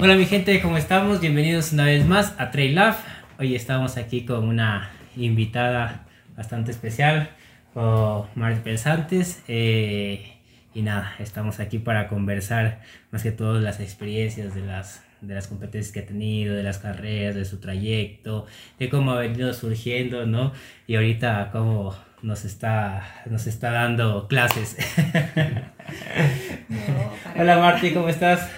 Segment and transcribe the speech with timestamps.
[0.00, 1.20] Hola mi gente, ¿cómo estamos?
[1.20, 2.98] Bienvenidos una vez más a Trail Love.
[3.40, 7.30] Hoy estamos aquí con una invitada bastante especial,
[7.74, 9.42] con Marta Pensantes.
[9.48, 10.34] Eh,
[10.72, 12.80] y nada, estamos aquí para conversar
[13.10, 16.78] más que todo las experiencias de las, de las competencias que ha tenido, de las
[16.78, 18.46] carreras, de su trayecto,
[18.78, 20.52] de cómo ha venido surgiendo, ¿no?
[20.86, 24.76] Y ahorita cómo nos está, nos está dando clases.
[27.36, 28.48] Hola Marti, ¿cómo estás?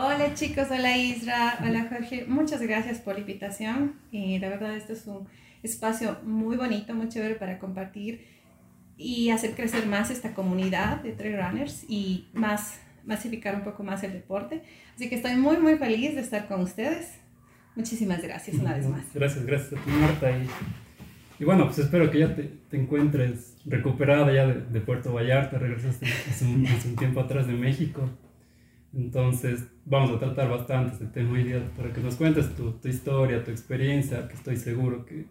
[0.00, 4.92] Hola chicos, hola Isra, hola Jorge, muchas gracias por la invitación y la verdad este
[4.92, 5.26] es un
[5.64, 8.24] espacio muy bonito, muy chévere para compartir
[8.96, 14.04] y hacer crecer más esta comunidad de trail runners y más masificar un poco más
[14.04, 14.62] el deporte.
[14.94, 17.18] Así que estoy muy muy feliz de estar con ustedes.
[17.74, 19.02] Muchísimas gracias una vez más.
[19.12, 20.46] Gracias, gracias a ti Marta y,
[21.42, 25.58] y bueno, pues espero que ya te, te encuentres recuperada ya de, de, Puerto Vallarta,
[25.58, 28.08] regresaste hace un, hace un tiempo atrás de México.
[28.94, 32.88] Entonces, vamos a tratar bastante este tema hoy día para que nos cuentes tu, tu
[32.88, 35.26] historia, tu experiencia, que estoy seguro que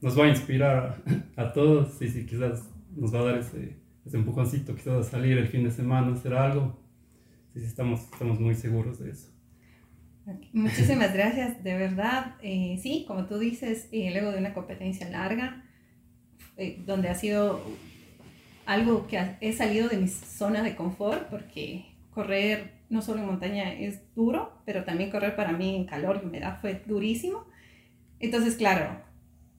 [0.00, 1.02] nos va a inspirar
[1.36, 5.10] a, a todos y si quizás nos va a dar ese, ese empujoncito, quizás a
[5.10, 6.78] salir el fin de semana, hacer algo.
[7.54, 9.28] Sí, estamos, estamos muy seguros de eso.
[10.52, 12.36] Muchísimas gracias, de verdad.
[12.42, 15.64] Eh, sí, como tú dices, eh, luego de una competencia larga,
[16.56, 17.60] eh, donde ha sido
[18.64, 23.72] algo que he salido de mi zona de confort, porque correr no solo en montaña
[23.72, 27.44] es duro, pero también correr para mí en calor y humedad fue durísimo.
[28.20, 29.02] Entonces, claro,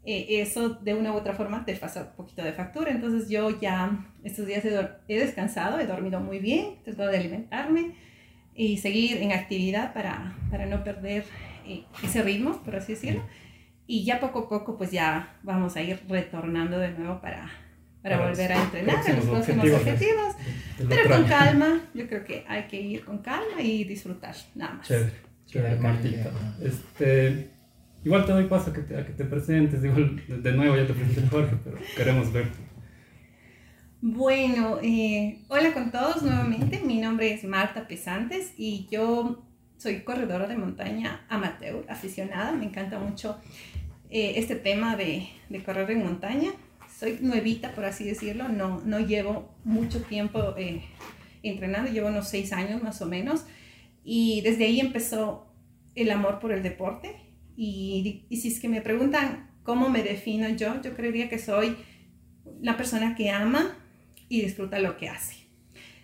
[0.05, 2.91] eh, eso de una u otra forma te pasa un poquito de factura.
[2.91, 7.95] Entonces yo ya estos días he, descansado, he dormido muy bien, tratado de alimentarme
[8.53, 11.25] y seguir en actividad para, para no perder
[11.67, 13.23] eh, ese ritmo, por así decirlo.
[13.87, 17.49] Y ya poco a poco pues ya vamos a ir retornando de nuevo para,
[18.05, 20.35] para volver a entrenar en los próximos objetivos.
[20.87, 24.87] Pero con calma, yo creo que hay que ir con calma y disfrutar, nada más.
[24.87, 25.11] Chévere,
[25.47, 26.29] chévere, Martita.
[26.61, 27.49] Este,
[28.03, 30.85] igual te doy paso a que te, a que te presentes, igual de nuevo ya
[30.85, 32.57] te presenté Jorge, pero queremos verte.
[34.01, 39.44] Bueno, eh, hola con todos nuevamente, mi nombre es Marta Pesantes y yo
[39.77, 43.39] soy corredora de montaña amateur, aficionada, me encanta mucho
[44.11, 46.51] eh, este tema de, de correr en montaña
[46.97, 50.83] soy nuevita, por así decirlo, no, no llevo mucho tiempo eh,
[51.44, 53.45] entrenando, llevo unos seis años más o menos,
[54.03, 55.47] y desde ahí empezó
[55.95, 57.16] el amor por el deporte.
[57.57, 61.75] Y, y si es que me preguntan cómo me defino yo, yo creería que soy
[62.61, 63.77] la persona que ama
[64.29, 65.35] y disfruta lo que hace.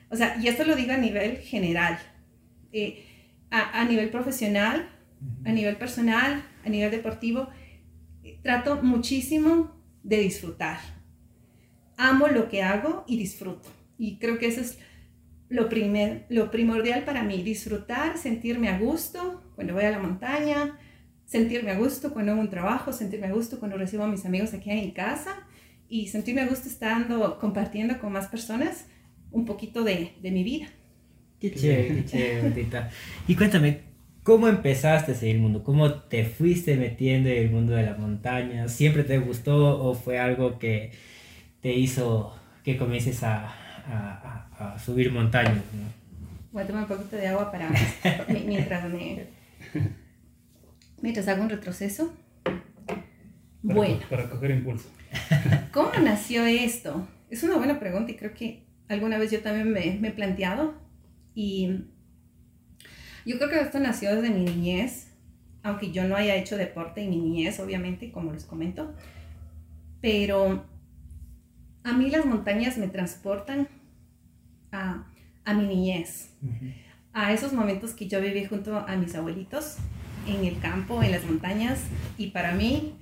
[0.10, 2.00] O sea, y esto lo digo a nivel general,
[2.74, 3.06] eh,
[3.50, 4.90] a, a, nivel profesional,
[5.46, 7.50] a nivel personal, a nivel deportivo,
[8.24, 10.80] eh, trato muchísimo de disfrutar.
[11.98, 13.70] Amo lo que hago y disfruto.
[13.98, 14.80] Y creo que eso es
[15.50, 20.80] lo, primer, lo primordial para mí, disfrutar, sentirme a gusto cuando voy a la montaña,
[21.26, 24.54] sentirme a gusto cuando hago un trabajo, sentirme a gusto cuando recibo a mis amigos
[24.54, 25.48] aquí en casa
[25.88, 28.86] y sentirme a gusto estando compartiendo con más personas
[29.30, 30.68] un poquito de, de mi vida.
[31.40, 32.68] Qué chévere, qué chévere,
[33.28, 33.91] Y cuéntame,
[34.24, 35.64] ¿Cómo empezaste a seguir el mundo?
[35.64, 38.68] ¿Cómo te fuiste metiendo en el mundo de la montaña?
[38.68, 40.92] ¿Siempre te gustó o fue algo que
[41.62, 43.48] te hizo que comiences a,
[43.88, 45.56] a, a subir montañas?
[45.56, 46.02] ¿no?
[46.52, 47.70] Voy a tomar un poquito de agua para
[48.46, 49.28] mientras me
[51.02, 52.14] mientras hago un retroceso.
[52.44, 52.64] Para,
[53.64, 54.00] bueno.
[54.10, 54.90] Para coger impulso.
[55.72, 57.08] ¿Cómo nació esto?
[57.30, 60.76] Es una buena pregunta y creo que alguna vez yo también me, me he planteado.
[61.34, 61.86] Y
[63.26, 65.08] yo creo que esto nació desde mi niñez,
[65.64, 68.94] aunque yo no haya hecho deporte en mi niñez, obviamente, como les comento,
[70.02, 70.66] pero
[71.84, 73.68] a mí las montañas me transportan
[74.72, 75.06] a,
[75.46, 76.74] a mi niñez, uh -huh.
[77.14, 79.78] a esos momentos que yo viví junto a mis abuelitos
[80.28, 81.80] en el campo, en las montañas,
[82.18, 82.94] y para mí,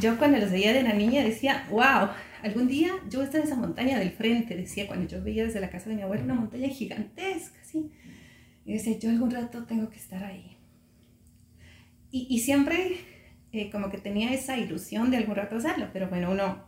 [0.00, 2.08] yo cuando los veía de la niña decía, wow,
[2.42, 5.44] algún día yo voy a estar en esa montaña del frente, decía cuando yo veía
[5.44, 7.90] desde la casa de mi abuela una montaña gigantesca, así
[8.64, 10.56] y decía, yo algún rato tengo que estar ahí.
[12.10, 12.98] Y, y siempre
[13.52, 16.64] eh, como que tenía esa ilusión de algún rato hacerlo, pero bueno, uno,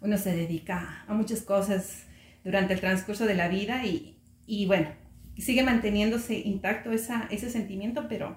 [0.00, 2.06] uno se dedica a muchas cosas
[2.44, 4.88] durante el transcurso de la vida y, y bueno,
[5.36, 8.36] sigue manteniéndose intacto esa, ese sentimiento, pero,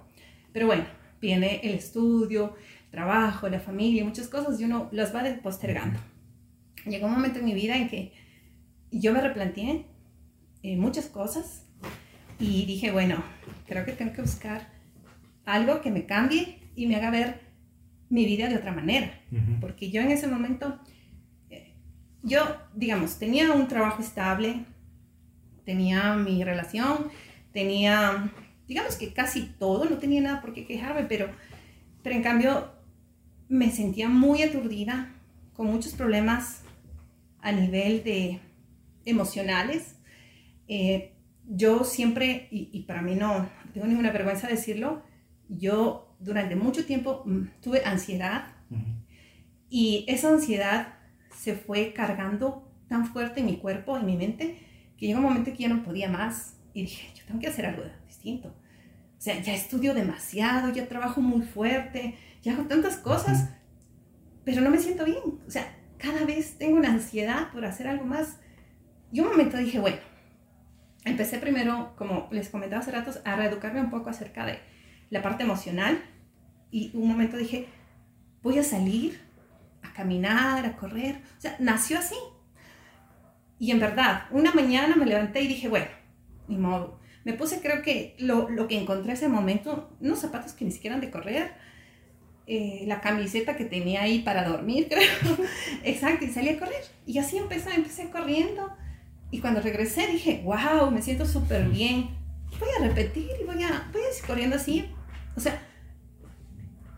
[0.53, 0.85] pero bueno,
[1.19, 2.55] viene el estudio,
[2.85, 5.99] el trabajo, la familia, muchas cosas y uno las va postergando.
[6.85, 8.11] Llegó un momento en mi vida en que
[8.91, 9.85] yo me replanteé
[10.61, 11.65] eh, muchas cosas
[12.41, 13.23] y dije, bueno,
[13.67, 14.67] creo que tengo que buscar
[15.45, 17.41] algo que me cambie y me haga ver
[18.09, 19.21] mi vida de otra manera.
[19.31, 19.59] Uh -huh.
[19.59, 20.79] Porque yo en ese momento,
[21.49, 21.73] eh,
[22.23, 24.65] yo, digamos, tenía un trabajo estable,
[25.63, 27.09] tenía mi relación,
[27.53, 28.31] tenía
[28.71, 31.27] digamos que casi todo, no tenía nada por qué quejarme, pero,
[32.01, 32.71] pero en cambio
[33.49, 35.13] me sentía muy aturdida,
[35.53, 36.61] con muchos problemas
[37.41, 38.39] a nivel de
[39.03, 39.97] emocionales.
[40.69, 41.11] Eh,
[41.45, 45.03] yo siempre, y, para mí no tengo ninguna vergüenza decirlo,
[45.49, 48.53] yo durante mucho tiempo mm, tuve ansiedad
[49.69, 50.95] y esa ansiedad
[51.35, 54.57] se fue cargando tan fuerte en mi cuerpo, en mi mente,
[54.97, 57.65] que llegó un momento que ya no podía más y dije, yo tengo que hacer
[57.65, 58.49] algo distinto.
[58.49, 63.49] O sea, ya estudio demasiado, ya trabajo muy fuerte, ya hago tantas cosas,
[64.43, 65.19] pero no me siento bien.
[65.47, 68.39] O sea, cada vez tengo una ansiedad por hacer algo más.
[69.11, 69.97] Y un momento dije, bueno,
[71.05, 74.59] empecé primero, como les comentaba hace ratos, a reeducarme un poco acerca de
[75.09, 76.01] la parte emocional.
[76.71, 77.67] Y un momento dije,
[78.41, 79.21] voy a salir
[79.83, 81.21] a caminar, a correr.
[81.37, 82.15] O sea, nació así.
[83.59, 85.87] Y en verdad, una mañana me levanté y dije, bueno,
[86.47, 86.99] ni modo.
[87.23, 90.95] Me puse, creo que lo, lo que encontré ese momento, unos zapatos que ni siquiera
[90.95, 91.51] han de correr,
[92.47, 95.37] eh, la camiseta que tenía ahí para dormir, creo.
[95.83, 96.83] Exacto, y salí a correr.
[97.05, 98.75] Y así empecé, empecé corriendo.
[99.31, 102.09] Y cuando regresé dije, wow, me siento súper bien.
[102.59, 104.89] Voy a repetir y voy a, voy a ir corriendo así.
[105.35, 105.61] O sea,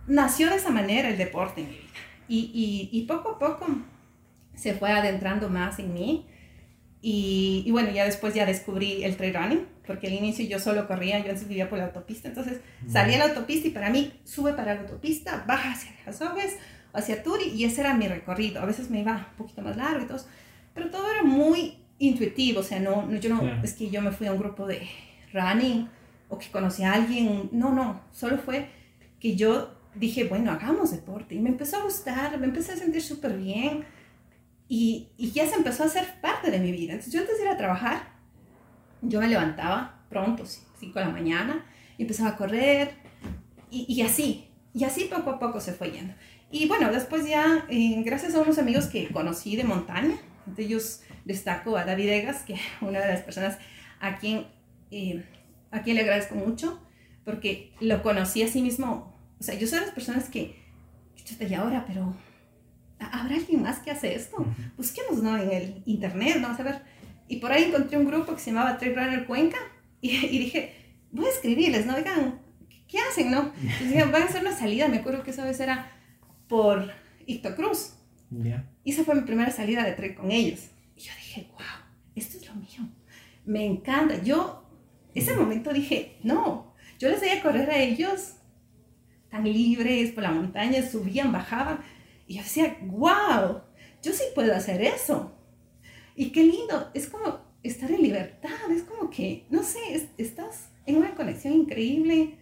[0.07, 1.89] nació de esa manera el deporte en mi vida.
[2.27, 2.39] Y,
[2.91, 3.67] y, y poco a poco
[4.55, 6.27] se fue adentrando más en mí.
[7.01, 10.87] Y, y, bueno, ya después ya descubrí el trail running, porque al inicio yo solo
[10.87, 14.13] corría, yo antes vivía por la autopista, entonces salía a la autopista y para mí
[14.23, 16.55] sube para la autopista, baja hacia Azogues,
[16.93, 18.61] hacia Turi, y ese era mi recorrido.
[18.61, 20.23] A veces me iba un poquito más largo y todo,
[20.73, 24.11] pero todo era muy intuitivo, o sea, no, no yo no, es que yo me
[24.11, 24.87] fui a un grupo de
[25.31, 25.87] running
[26.29, 28.69] o que conocí a alguien, no, no, solo fue
[29.19, 33.01] que yo dije, bueno, hagamos deporte, y me empezó a gustar, me empecé a sentir
[33.01, 33.85] súper bien,
[34.67, 36.93] y, y ya se empezó a hacer parte de mi vida.
[36.93, 38.13] Entonces yo antes de ir a trabajar,
[39.01, 41.65] yo me levantaba pronto, 5 de la mañana,
[41.97, 42.91] y empezaba a correr,
[43.69, 46.13] y, y, así, y así poco a poco se fue yendo.
[46.51, 50.17] Y bueno, después ya, eh, gracias a unos amigos que conocí de montaña,
[50.47, 53.57] entre ellos destaco a David Egas, que es una de las personas
[53.99, 54.47] a quien,
[54.91, 55.23] eh,
[55.71, 56.81] a quien le agradezco mucho,
[57.25, 59.13] porque lo conocí a sí mismo.
[59.39, 60.55] O sea, yo soy de las personas que,
[61.39, 62.15] y ahora, pero
[62.99, 64.45] ¿habrá alguien más que hace esto?
[64.77, 65.37] Busquemos, ¿no?
[65.37, 66.81] En el internet, vamos a ver.
[67.27, 69.57] Y por ahí encontré un grupo que se llamaba Trail Runner Cuenca
[70.01, 70.75] y, y, dije,
[71.11, 71.95] voy a escribirles, ¿no?
[71.95, 72.39] Oigan,
[72.87, 73.53] ¿qué hacen, no?
[73.61, 75.91] Entonces dije, van a hacer una salida, me acuerdo que esa vez era
[76.47, 76.91] por
[77.25, 77.55] Icto
[78.41, 78.53] Cruz.
[78.83, 80.69] Y esa fue mi primera salida de trail con ellos.
[80.95, 81.85] Y yo dije, wow,
[82.15, 82.89] esto es lo mío.
[83.45, 84.21] Me encanta.
[84.21, 84.63] Yo,
[85.13, 88.35] ese momento dije, no, yo les veía correr a ellos
[89.29, 91.79] tan libres por la montaña, subían, bajaban.
[92.27, 93.61] Y yo decía, wow,
[94.03, 95.33] yo sí puedo hacer eso.
[96.15, 100.97] Y qué lindo, es como estar en libertad, es como que, no sé, estás en
[100.97, 102.37] una conexión increíble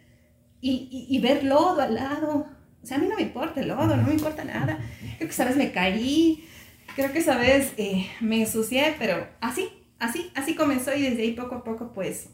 [0.60, 2.48] y, y, ver lodo al lado.
[2.82, 4.80] O sea, a mí no me importa el lodo, no me importa nada.
[5.18, 6.48] Creo que sabes, me caí,
[6.96, 9.70] creo que sabes, eh, me ensucié, pero así,
[10.00, 12.30] así, así comenzó y desde ahí poco a poco, pues,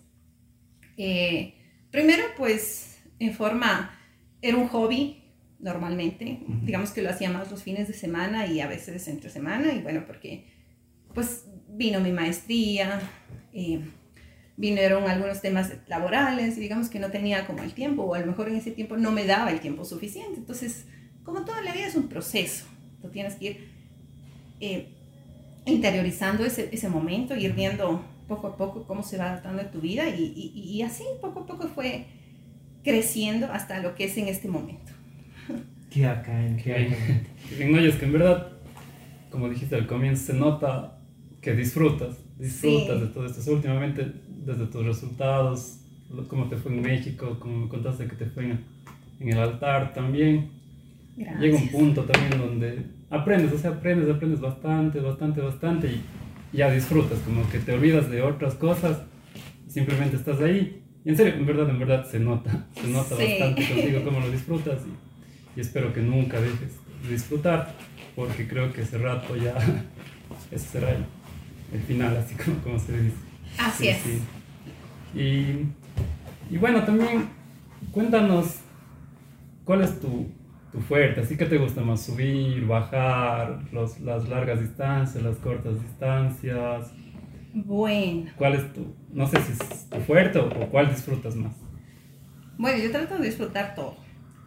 [0.98, 1.56] eh,
[1.92, 3.92] primero, pues, en forma,
[4.42, 5.24] era un hobby,
[5.60, 6.40] normalmente.
[6.64, 9.74] Digamos que lo hacía más los fines de semana y a veces entre semana.
[9.74, 10.46] Y bueno, porque
[11.14, 13.00] pues vino mi maestría,
[13.54, 13.82] eh,
[14.58, 18.26] vinieron algunos temas laborales y digamos que no tenía como el tiempo o a lo
[18.26, 20.40] mejor en ese tiempo no me daba el tiempo suficiente.
[20.40, 20.86] Entonces,
[21.24, 22.66] como toda la vida es un proceso.
[23.02, 23.70] Tú tienes que ir
[24.60, 24.88] eh,
[25.66, 29.80] interiorizando ese, ese momento, ir viendo poco a poco cómo se va adaptando en tu
[29.80, 32.06] vida y, y, y así poco a poco fue
[32.84, 34.92] creciendo hasta lo que es en este momento.
[35.90, 37.72] Qué bacán, qué bacán.
[37.72, 38.52] No, es que en verdad,
[39.30, 41.00] como dijiste al comienzo, se nota
[41.42, 43.52] que disfrutas, disfrutas de todo esto.
[43.54, 44.06] últimamente,
[44.48, 45.80] desde tus resultados,
[46.28, 48.66] cómo te fue en México, como me contaste que te fue en,
[49.20, 50.50] el altar también.
[51.18, 51.42] Gracias.
[51.42, 56.02] Llega un punto también donde aprendes, o sea, aprendes, aprendes bastante, bastante, bastante y
[56.58, 59.02] ya disfrutas, como que te olvidas de otras cosas,
[59.68, 60.84] simplemente estás ahí.
[61.04, 64.30] Y en serio, en verdad, en verdad se nota, se nota bastante contigo cómo lo
[64.30, 64.82] disfrutas.
[64.86, 66.74] Y, y espero que nunca dejes
[67.04, 67.74] de disfrutar,
[68.16, 69.56] porque creo que ese rato ya,
[70.52, 73.16] ese será el, final, así como, como, se dice.
[73.58, 73.98] Así es.
[75.14, 75.66] Y,
[76.50, 77.30] y, bueno, también
[77.92, 78.60] cuéntanos
[79.64, 80.28] cuál es tu,
[80.72, 85.82] tu, fuerte, así que te gusta más subir, bajar, los, las largas distancias, las cortas
[85.82, 86.92] distancias.
[87.54, 88.32] Bueno.
[88.38, 91.54] ¿Cuál es tu, no sé si es tu fuerte o, o cuál disfrutas más?
[92.58, 93.98] Bueno, yo trato de disfrutar todo,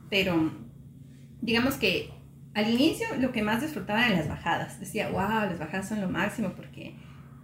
[0.08, 0.50] pero
[1.40, 2.10] digamos que
[2.54, 4.80] al inicio lo que más disfrutaba eran las bajadas.
[4.80, 6.94] Decía, wow, las bajadas son lo máximo porque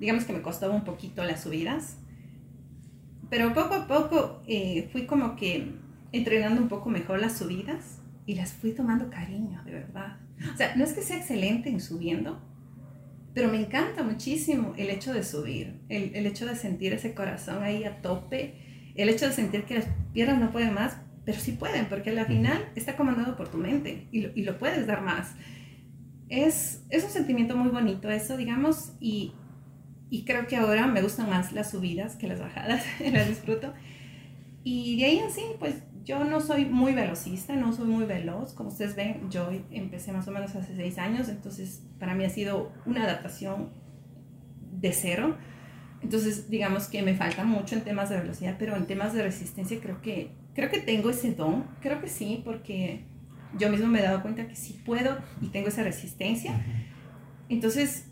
[0.00, 1.98] digamos que me costaba un poquito las subidas.
[3.30, 5.72] Pero poco a poco eh, fui como que
[6.12, 10.18] entrenando un poco mejor las subidas y las fui tomando cariño, de verdad.
[10.52, 12.40] O sea, no es que sea excelente en subiendo,
[13.34, 17.62] pero me encanta muchísimo el hecho de subir, el, el hecho de sentir ese corazón
[17.62, 18.54] ahí a tope,
[18.94, 22.26] el hecho de sentir que las piernas no pueden más, pero sí pueden, porque al
[22.26, 25.34] final está comandado por tu mente y lo, y lo puedes dar más.
[26.28, 29.32] Es, es un sentimiento muy bonito eso, digamos, y,
[30.10, 33.72] y creo que ahora me gustan más las subidas que las bajadas, las disfruto.
[34.62, 38.52] Y de ahí en sí, pues yo no soy muy velocista, no soy muy veloz.
[38.52, 42.30] Como ustedes ven, yo empecé más o menos hace seis años, entonces para mí ha
[42.30, 43.70] sido una adaptación
[44.72, 45.36] de cero.
[46.02, 49.80] Entonces, digamos que me falta mucho en temas de velocidad, pero en temas de resistencia
[49.80, 53.04] creo que, creo que tengo ese don, creo que sí, porque
[53.58, 56.60] yo mismo me he dado cuenta que sí puedo y tengo esa resistencia.
[57.48, 58.06] Entonces,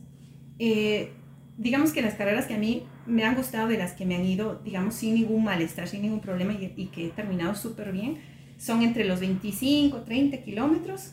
[0.58, 1.12] eh,
[1.56, 4.24] digamos que las carreras que a mí me han gustado de las que me han
[4.24, 8.18] ido, digamos, sin ningún malestar, sin ningún problema y, y que he terminado súper bien,
[8.56, 11.12] son entre los 25, 30 kilómetros.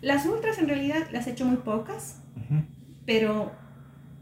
[0.00, 2.64] Las ultras en realidad las he hecho muy pocas, uh -huh.
[3.04, 3.52] pero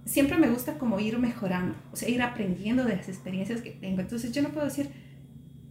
[0.05, 4.01] siempre me gusta como ir mejorando, o sea, ir aprendiendo de las experiencias que tengo.
[4.01, 4.89] Entonces yo no puedo decir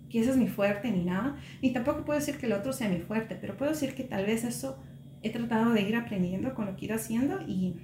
[0.10, 2.90] que eso es mi fuerte ni nada, ni tampoco puedo decir que el otro sea
[2.90, 4.78] mi fuerte, pero puedo decir que tal vez eso
[5.24, 7.76] he tratado de ir aprendiendo con lo que he ido haciendo y,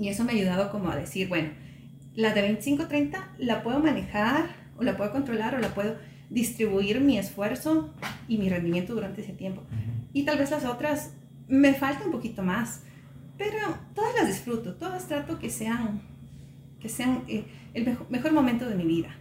[0.00, 1.50] y eso me ha ayudado como a decir, bueno,
[2.14, 4.46] la de 25-30 la puedo manejar
[4.78, 5.98] o la puedo controlar o la puedo
[6.30, 7.92] distribuir mi esfuerzo
[8.26, 9.62] y mi rendimiento durante ese tiempo.
[10.14, 11.12] Y tal vez las otras
[11.48, 12.84] me falta un poquito más,
[13.36, 13.58] pero
[13.94, 16.00] todas las disfruto, todas trato que sean,
[16.80, 19.14] que sean eh, el mejor, mejor momento de mi vida,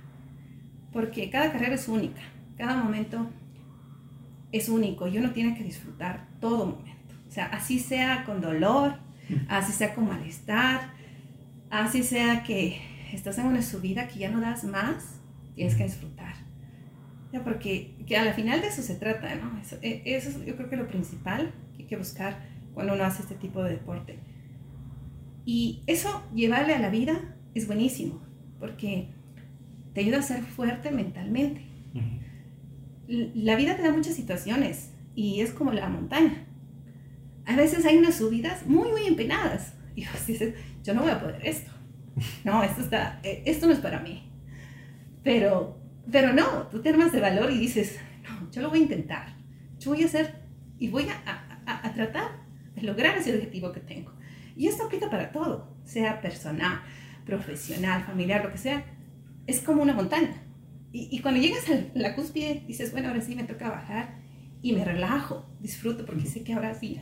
[0.94, 2.22] porque cada carrera es única,
[2.58, 3.30] cada momento
[4.54, 9.09] es único y uno tiene que disfrutar todo momento, o sea, así sea con dolor,
[9.48, 10.92] así sea con malestar,
[11.70, 12.82] así sea que
[13.14, 15.20] estás en una subida que ya no das más,
[15.56, 16.34] tienes que disfrutar.
[17.32, 19.60] Ya, porque que a la final de eso se trata, ¿no?
[19.60, 22.40] Eso, e, eso es yo creo que lo principal que hay que buscar
[22.74, 24.20] cuando uno hace este tipo de deporte.
[25.46, 28.22] Y eso, llevarle a la vida, es buenísimo,
[28.60, 29.10] porque
[29.94, 31.62] te ayuda a ser fuerte mentalmente.
[31.94, 33.32] Uh -huh.
[33.36, 36.46] La vida te da muchas situaciones y es como la montaña.
[37.50, 40.54] A veces hay unas subidas muy, muy empinadas y vos dices,
[40.84, 41.72] yo no voy a poder esto.
[42.44, 44.32] No, esto, está, eh, esto no es para mí.
[45.24, 48.84] Pero, pero no, tú te armas de valor y dices, no, yo lo voy a
[48.84, 49.36] intentar.
[49.80, 50.44] Yo voy a hacer
[50.78, 52.44] y voy a, a, a tratar
[52.76, 54.14] de lograr ese objetivo que tengo.
[54.56, 56.84] Y esto aplica para todo, sea personal,
[57.26, 58.86] profesional, familiar, lo que sea.
[59.48, 60.44] Es como una montaña.
[60.92, 64.20] Y, y cuando llegas a la cúspide, dices, bueno, ahora sí me toca bajar
[64.62, 67.00] y me relajo, disfruto porque sé que ahora sí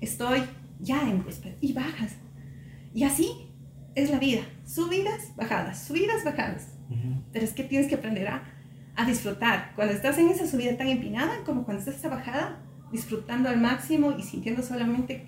[0.00, 0.42] estoy
[0.80, 2.16] ya en cúspide y bajas.
[2.94, 3.48] Y así
[3.94, 6.68] es la vida, subidas, bajadas, subidas, bajadas.
[6.88, 7.22] Uh -huh.
[7.32, 8.42] Pero es que tienes que aprender a,
[8.96, 9.72] a disfrutar.
[9.76, 12.58] Cuando estás en esa subida tan empinada como cuando estás en esa bajada,
[12.92, 15.26] disfrutando al máximo y sintiendo solamente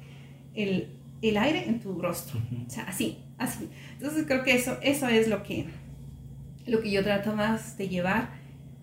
[0.54, 2.40] el, el aire en tu rostro.
[2.40, 2.66] Uh -huh.
[2.66, 3.68] O sea, así, así.
[3.92, 5.66] Entonces creo que eso, eso es lo que,
[6.66, 8.30] lo que yo trato más de llevar,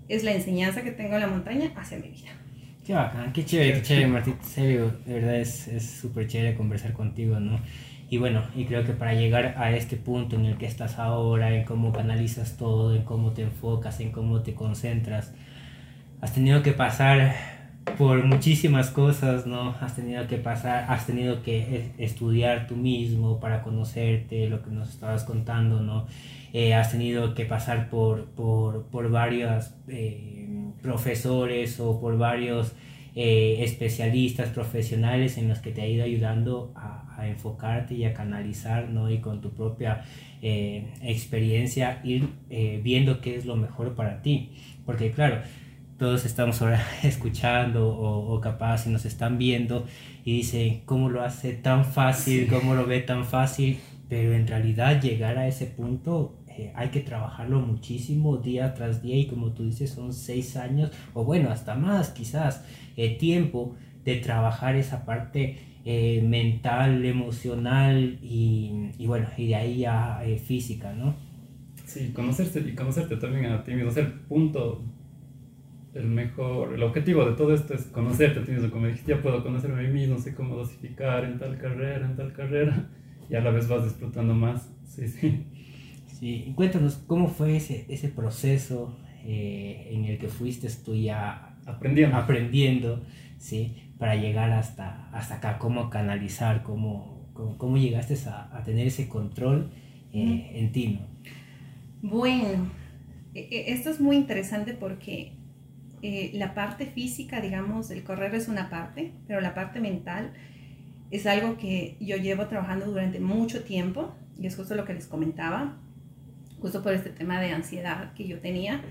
[0.08, 2.32] es la enseñanza que tengo en la montaña hacia mi vida.
[2.90, 4.36] Qué bacán, qué chévere, qué chévere, Martín.
[4.42, 7.60] Serio, de verdad es súper chévere conversar contigo, ¿no?
[8.10, 11.54] Y bueno, y creo que para llegar a este punto en el que estás ahora,
[11.54, 15.36] en cómo canalizas todo, en cómo te enfocas, en cómo te concentras,
[16.20, 17.36] has tenido que pasar
[17.98, 19.76] por muchísimas cosas, ¿no?
[19.82, 24.90] Has tenido que pasar, has tenido que estudiar tú mismo para conocerte, lo que nos
[24.90, 26.08] estabas contando, ¿no?
[26.54, 30.48] Eh, has tenido que pasar por, por, por varios eh,
[30.82, 32.74] profesores o por varios
[33.16, 38.14] eh, especialistas profesionales en los que te ha ido ayudando a, a enfocarte y a
[38.14, 39.12] canalizar, ¿no?
[39.12, 40.04] Y con tu propia
[40.42, 44.52] eh, experiencia ir eh, viendo qué es lo mejor para ti.
[44.86, 45.42] Porque claro,
[46.00, 49.86] todos estamos ahora escuchando o, o, capaz si nos están viendo
[50.26, 52.48] y dicen, ¿cómo lo hace tan fácil?
[52.48, 53.78] ¿Cómo lo ve tan fácil?
[54.08, 59.18] Pero en realidad llegar a ese punto eh, hay que trabajarlo muchísimo día tras día
[59.18, 62.64] y como tú dices son seis años o bueno, hasta más quizás
[62.98, 69.78] eh, tiempo de trabajar esa parte eh, mental, emocional y, y, bueno, y de ahí
[69.80, 71.16] ya eh, física, ¿no?
[71.86, 74.84] Sí, conocerte y conocerte también a ti mismo, o sea, el punto,
[75.94, 79.22] el mejor, el objetivo de todo esto es conocerte a ti mismo, como dijiste, ya
[79.22, 82.90] puedo conocerme a mí mismo, sé cómo dosificar en tal carrera, en tal carrera,
[83.30, 85.46] y a la vez vas disfrutando más, sí, sí.
[86.20, 92.18] Sí, cuéntanos, ¿cómo fue ese, ese proceso eh, en el que fuiste tú ya aprendiendo,
[92.18, 93.06] aprendiendo
[93.38, 93.94] ¿sí?
[93.98, 99.08] para llegar hasta, hasta acá, cómo canalizar, cómo, cómo, cómo llegaste a, a, tener ese
[99.08, 99.72] control
[100.12, 101.08] eh, en ti, ¿no?
[102.02, 102.70] Bueno,
[103.34, 105.39] e, e, esto es muy interesante porque
[106.02, 110.34] eh, la parte física, digamos, el correr es una parte, pero la parte mental
[111.12, 115.08] es algo que yo llevo trabajando durante mucho tiempo y es justo lo que les
[115.08, 115.78] comentaba,
[116.60, 118.82] justo por este tema de ansiedad que yo tenía,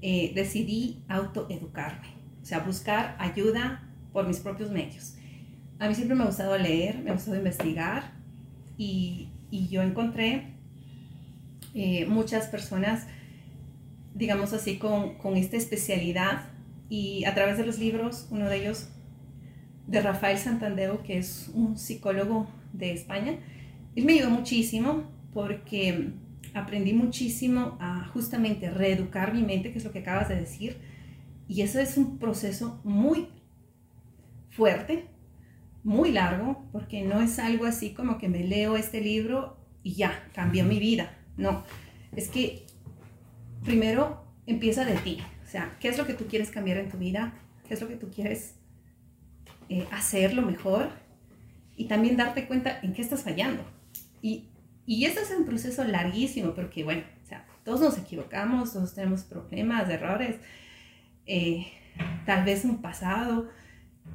[0.00, 2.08] eh, decidí autoeducarme,
[2.42, 3.82] o sea, buscar ayuda
[4.12, 5.14] por mis propios medios.
[5.78, 8.12] A mí siempre me ha gustado leer, me ha gustado investigar
[8.78, 10.54] y, y yo encontré
[11.74, 13.06] eh, muchas personas
[14.16, 16.48] digamos así, con, con esta especialidad.
[16.88, 18.88] Y a través de los libros, uno de ellos
[19.86, 23.38] de Rafael Santandeo, que es un psicólogo de España,
[23.94, 26.12] él me ayudó muchísimo porque
[26.54, 30.78] aprendí muchísimo a justamente reeducar mi mente, que es lo que acabas de decir,
[31.48, 33.28] y eso es un proceso muy
[34.50, 35.06] fuerte,
[35.84, 40.28] muy largo, porque no es algo así como que me leo este libro y ya,
[40.34, 41.64] cambió mi vida, no,
[42.14, 42.65] es que
[43.66, 45.18] primero empieza de ti.
[45.44, 47.34] O sea, ¿qué es lo que tú quieres cambiar en tu vida?
[47.68, 48.54] ¿Qué es lo que tú quieres
[49.68, 50.88] eh, hacerlo mejor?
[51.76, 53.62] Y también darte cuenta en qué estás fallando.
[54.22, 54.48] Y,
[54.86, 59.24] y este es un proceso larguísimo, porque bueno, o sea, todos nos equivocamos, todos tenemos
[59.24, 60.36] problemas, errores,
[61.26, 61.66] eh,
[62.24, 63.48] tal vez un pasado,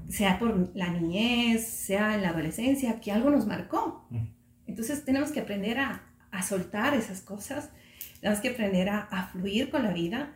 [0.08, 4.08] sea por la niñez, sea en la adolescencia, que algo nos marcó.
[4.66, 7.70] Entonces tenemos que aprender a, a soltar esas cosas
[8.22, 10.34] tenemos que aprender a, fluir con la vida.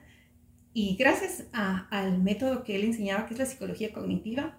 [0.73, 4.57] Y gracias al método que él enseñaba, que es la psicología cognitiva,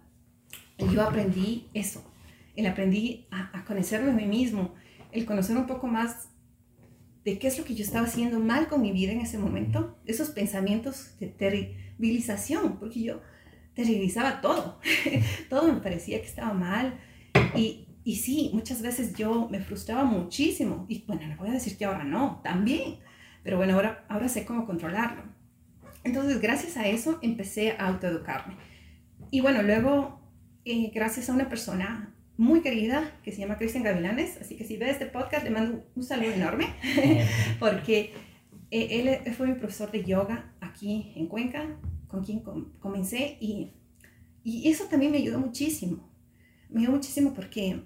[0.79, 2.03] yo aprendí eso.
[2.55, 4.75] Él aprendí a, conocerme a mí mismo,
[5.13, 6.31] el conocer un poco más
[7.25, 9.99] de qué es lo que yo estaba haciendo mal con mi vida en ese momento,
[10.07, 13.21] esos pensamientos de terribilización, porque yo
[13.75, 14.81] terribilizaba todo,
[15.51, 16.99] todo me parecía que estaba mal.
[17.57, 20.87] Y, y sí, muchas veces yo me frustraba muchísimo.
[20.89, 23.01] Y bueno, no voy a decir que ahora no, también.
[23.47, 25.23] Pero bueno, ahora, ahora sé cómo controlarlo.
[26.03, 28.57] Entonces, gracias a eso, empecé a autoeducarme.
[29.31, 30.19] Y bueno, luego,
[30.65, 34.77] eh, gracias a una persona muy querida que se llama Cristian Gavilanes, así que si
[34.77, 36.67] ve este podcast, le mando un saludo enorme,
[37.61, 38.15] porque
[38.73, 41.79] eh, él fue mi profesor de yoga aquí en Cuenca,
[42.09, 42.41] con quien
[42.81, 43.75] comencé, y,
[44.43, 46.11] y eso también me ayudó muchísimo.
[46.69, 47.81] Me ayudó muchísimo porque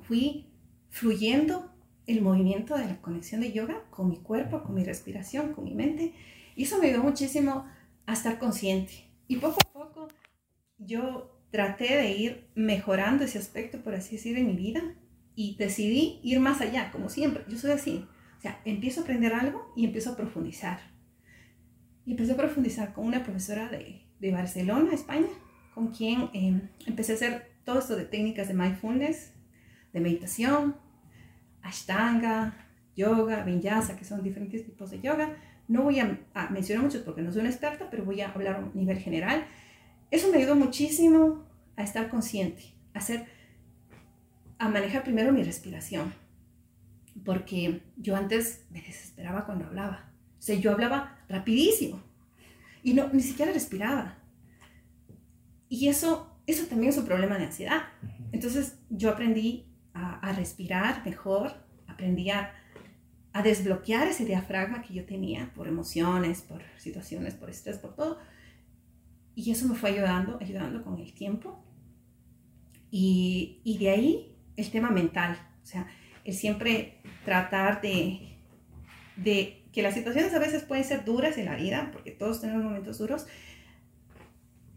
[0.00, 0.46] fui
[0.88, 1.75] fluyendo
[2.06, 5.74] el movimiento de la conexión de yoga con mi cuerpo, con mi respiración, con mi
[5.74, 6.14] mente.
[6.54, 7.66] Y eso me ayudó muchísimo
[8.06, 9.10] a estar consciente.
[9.26, 10.08] Y poco a poco
[10.78, 14.82] yo traté de ir mejorando ese aspecto, por así decir, en mi vida.
[15.34, 17.44] Y decidí ir más allá, como siempre.
[17.48, 18.06] Yo soy así.
[18.38, 20.78] O sea, empiezo a aprender algo y empiezo a profundizar.
[22.04, 25.28] Y empecé a profundizar con una profesora de, de Barcelona, España,
[25.74, 29.32] con quien eh, empecé a hacer todo esto de técnicas de mindfulness,
[29.92, 30.76] de meditación,
[31.66, 32.54] Ashtanga,
[32.94, 35.36] yoga, vinyasa, que son diferentes tipos de yoga.
[35.68, 36.18] No voy a,
[36.50, 39.44] mencionar muchos porque no soy una experta, pero voy a hablar a un nivel general.
[40.10, 41.44] Eso me ayudó muchísimo
[41.76, 42.62] a estar consciente,
[42.94, 43.26] a hacer,
[44.58, 46.14] a manejar primero mi respiración,
[47.24, 50.12] porque yo antes me desesperaba cuando hablaba.
[50.38, 52.00] O sea, yo hablaba rapidísimo
[52.82, 54.18] y no, ni siquiera respiraba.
[55.68, 57.82] Y eso, eso también es un problema de ansiedad.
[58.30, 59.65] Entonces yo aprendí
[59.96, 61.54] a, respirar mejor,
[61.86, 62.52] aprendí a,
[63.42, 68.18] desbloquear ese diafragma que yo tenía por emociones, por situaciones, por estrés, por todo.
[69.34, 71.62] Y eso me fue ayudando, ayudando con el tiempo.
[72.90, 75.86] Y, y de ahí el tema mental, o sea,
[76.24, 78.38] el siempre tratar de,
[79.16, 82.64] de que las situaciones a veces pueden ser duras en la vida, porque todos tenemos
[82.64, 83.26] momentos duros,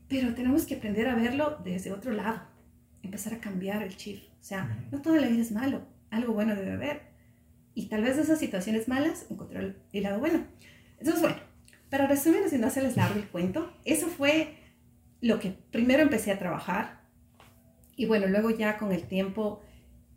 [0.10, 2.42] pero tenemos que aprender a verlo desde otro lado,
[3.04, 4.24] empezar a cambiar el chip.
[4.40, 7.02] O sea, no toda la vida es malo, algo bueno debe haber.
[7.74, 10.46] Y tal vez de esas situaciones malas encontrar el, lado bueno.
[10.98, 11.38] Entonces, bueno,
[11.90, 14.56] para resumir, si no hacerles largo el cuento, eso fue
[15.22, 17.02] lo que primero empecé a trabajar.
[17.96, 19.62] Y bueno, luego ya con el tiempo,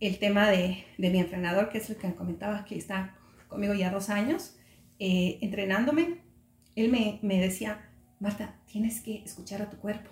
[0.01, 3.17] el tema de, de mi entrenador, que es el que comentaba, que está
[3.49, 4.57] conmigo ya dos años,
[4.99, 6.21] eh, entrenándome,
[6.75, 10.11] él me, me decía, Marta, tienes que escuchar a tu cuerpo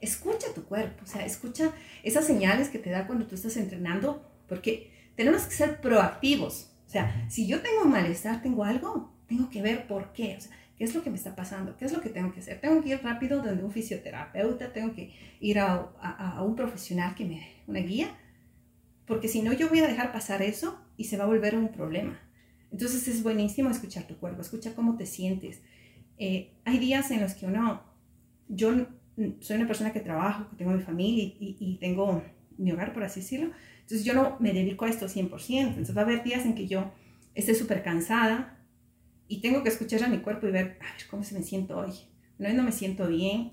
[0.00, 4.24] escucha tu cuerpo, o sea, escucha esas señales que te da cuando tú estás entrenando,
[4.48, 6.70] porque tenemos que ser proactivos.
[6.86, 10.50] O sea, si yo tengo malestar, tengo algo, tengo que ver por qué, o sea,
[10.76, 12.60] qué es lo que me está pasando, qué es lo que tengo que hacer.
[12.60, 17.26] Tengo que ir rápido donde un fisioterapeuta, tengo que ir a, a, un profesional que
[17.26, 18.16] me dé una guía,
[19.06, 21.68] porque si no, yo voy a dejar pasar eso y se va a volver un
[21.68, 22.18] problema.
[22.72, 25.60] Entonces es buenísimo escuchar tu cuerpo, escucha cómo te sientes.
[26.16, 27.82] Eh, hay días en los que uno,
[28.48, 28.86] yo
[29.40, 32.22] soy una persona que trabajo, que tengo mi familia y, y, tengo
[32.56, 33.50] mi hogar, por así decirlo.
[33.82, 35.68] Entonces yo no me dedico a esto 100%.
[35.68, 36.92] Entonces va a haber días en que yo
[37.34, 38.58] esté súper cansada
[39.28, 41.78] y tengo que escuchar a mi cuerpo y ver, a ver cómo se me siento
[41.78, 41.92] hoy.
[42.38, 43.52] Hoy no me siento bien,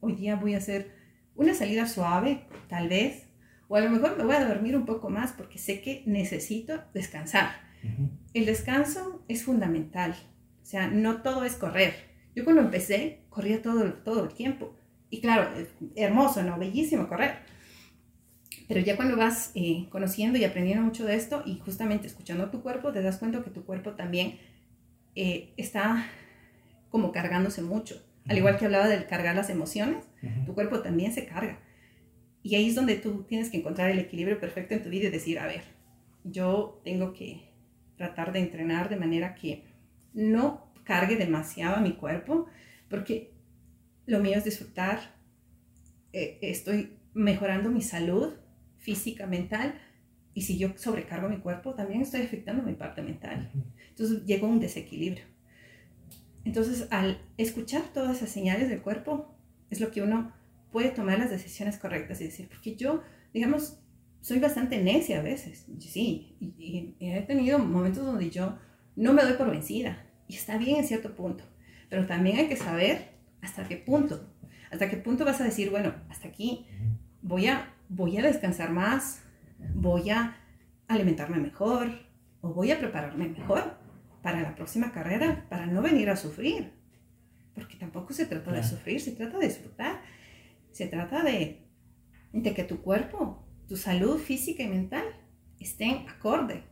[0.00, 0.92] hoy día voy a hacer
[1.34, 3.26] una salida suave, tal vez,
[3.68, 6.82] o a lo mejor me voy a dormir un poco más porque sé que necesito
[6.94, 7.50] descansar.
[8.34, 10.16] El descanso es fundamental,
[10.62, 11.94] o sea, no todo es correr.
[12.34, 14.74] Yo cuando empecé, corría todo, todo el tiempo.
[15.10, 15.50] Y claro,
[15.96, 16.58] hermoso, ¿no?
[16.58, 17.38] Bellísimo correr.
[18.68, 22.62] Pero ya cuando vas eh, conociendo y aprendiendo mucho de esto y justamente escuchando tu
[22.62, 24.38] cuerpo, te das cuenta que tu cuerpo también
[25.14, 26.06] eh, está
[26.90, 28.02] como cargándose mucho.
[28.26, 30.04] Al igual que hablaba de cargar las emociones,
[30.44, 31.60] tu cuerpo también se carga.
[32.42, 35.10] Y ahí es donde tú tienes que encontrar el equilibrio perfecto en tu vida y
[35.10, 35.62] decir, a ver,
[36.24, 37.50] yo tengo que
[37.96, 39.64] tratar de entrenar de manera que
[40.12, 42.46] no cargue demasiado a mi cuerpo,
[42.88, 43.32] porque
[44.08, 45.14] lo mío es disfrutar,
[46.14, 48.34] eh, estoy mejorando mi salud
[48.78, 49.78] física, mental,
[50.32, 53.50] y si yo sobrecargo mi cuerpo, también estoy afectando mi parte mental.
[53.90, 55.24] Entonces llega un desequilibrio.
[56.44, 59.34] Entonces, al escuchar todas esas señales del cuerpo,
[59.68, 60.32] es lo que uno
[60.72, 63.02] puede tomar las decisiones correctas y decir, porque yo,
[63.34, 63.78] digamos,
[64.22, 68.58] soy bastante necia a veces, sí, y, he tenido momentos donde yo
[68.96, 71.44] no me doy por vencida, y está bien en cierto punto,
[71.90, 74.28] pero también hay que saber hasta qué punto,
[74.70, 76.66] hasta qué punto vas a decir, bueno, hasta aquí
[77.22, 79.22] voy a, voy a descansar más,
[79.74, 80.36] voy a
[80.88, 81.90] alimentarme mejor,
[82.40, 83.76] o voy a prepararme mejor
[84.22, 86.72] para la próxima carrera, para no venir a sufrir,
[87.54, 90.00] porque tampoco se trata de sufrir, se trata de disfrutar,
[90.72, 91.66] se trata de,
[92.32, 95.04] de que tu cuerpo, tu salud física y mental
[95.60, 96.64] estén acorde,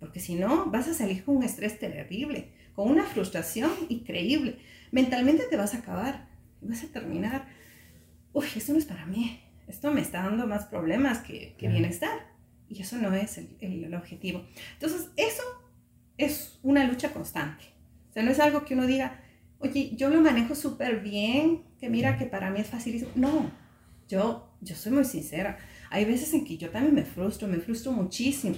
[0.00, 4.58] porque si no vas a salir con un estrés terrible, con una frustración increíble,
[4.94, 6.28] mentalmente te vas a acabar,
[6.60, 7.48] vas a terminar,
[8.32, 12.32] uy, esto no es para mí, esto me está dando más problemas que, que bienestar.
[12.68, 14.46] Y eso no es el, el, objetivo.
[14.74, 15.42] Entonces, eso
[16.16, 17.64] es una lucha constante.
[18.10, 19.20] O sea, no es algo que uno diga,
[19.58, 23.10] oye, yo lo manejo súper bien, que mira que para mí es facilísimo.
[23.16, 23.50] No,
[24.08, 25.58] yo, yo soy muy sincera.
[25.90, 28.56] Hay veces en que yo también me frustro, me frustro muchísimo.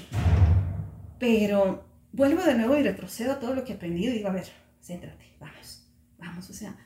[1.18, 4.32] Pero vuelvo de nuevo y retrocedo a todo lo que he aprendido y digo, a
[4.32, 4.46] ver,
[4.82, 5.85] céntrate, vamos,
[6.18, 6.48] vamos.
[6.50, 6.76] O sea,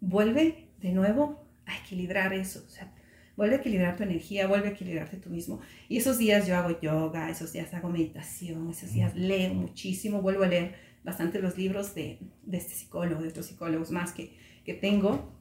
[0.00, 2.62] vuelve de nuevo a equilibrar eso.
[2.66, 2.92] O sea,
[3.36, 5.60] vuelve a equilibrar tu energía, vuelve a equilibrarte tú mismo.
[5.88, 10.44] Y esos días yo hago yoga, esos días hago meditación, esos días leo muchísimo, vuelvo
[10.44, 14.74] a leer bastante los libros de, de este psicólogo, de otros psicólogos más que, que
[14.74, 15.32] tengo,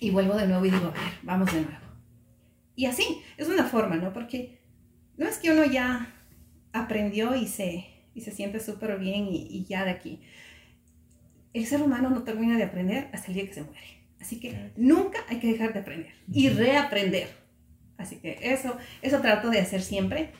[0.00, 1.86] y vuelvo de nuevo y digo, a ver, vamos de nuevo.
[2.74, 4.12] Y así, es una forma, ¿no?
[4.12, 4.58] Porque
[5.16, 6.14] no es que uno ya
[6.72, 10.20] aprendió y se, y se siente súper bien y, y ya de aquí.
[11.56, 13.80] El ser humano no termina de aprender hasta el día que se muere.
[14.20, 17.28] Así que nunca hay que dejar de aprender y reaprender.
[17.96, 20.32] Así que eso, eso trato de hacer siempre.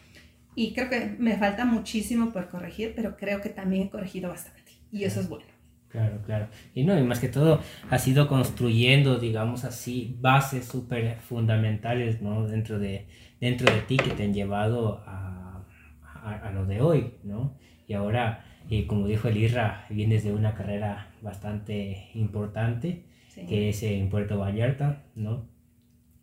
[0.54, 4.72] Y creo que me falta muchísimo por corregir, pero creo que también he corregido bastante.
[4.92, 5.46] Y eso es bueno.
[5.88, 6.48] Claro, claro.
[6.74, 12.46] Y no, y más que todo, has ido construyendo, digamos así, bases súper fundamentales, ¿no?
[12.46, 13.06] Dentro de,
[13.40, 15.64] dentro de ti que te han llevado a,
[16.02, 17.56] a, a lo de hoy, ¿no?
[17.88, 23.04] Y ahora, eh, como dijo el Irra, vienes de una carrera bastante importante
[23.48, 25.46] que es en Puerto Vallarta, ¿no?